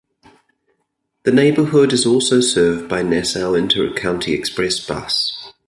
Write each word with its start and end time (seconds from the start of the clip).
The 1.25 1.31
neighborhood 1.31 1.93
is 1.93 2.07
also 2.07 2.39
served 2.41 2.89
by 2.89 3.03
Nassau 3.03 3.53
Inter-County 3.53 4.33
Express 4.33 4.79
bus. 4.83 5.53